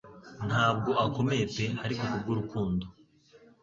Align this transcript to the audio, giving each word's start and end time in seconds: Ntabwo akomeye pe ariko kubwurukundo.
Ntabwo 0.47 0.91
akomeye 1.05 1.43
pe 1.55 1.65
ariko 1.85 2.03
kubwurukundo. 2.11 2.85